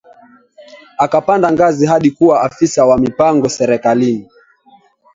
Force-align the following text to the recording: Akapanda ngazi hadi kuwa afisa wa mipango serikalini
Akapanda 0.97 1.51
ngazi 1.51 1.85
hadi 1.85 2.11
kuwa 2.11 2.41
afisa 2.41 2.85
wa 2.85 2.97
mipango 2.97 3.49
serikalini 3.49 4.29